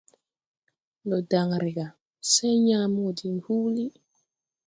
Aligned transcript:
Ndo 1.03 1.17
dan 1.29 1.49
re 1.63 1.71
gà, 1.77 1.87
say 2.31 2.55
yãã 2.67 2.85
mo 2.93 2.99
go 3.05 3.11
diŋ 3.17 3.35
huulí. 3.45 3.85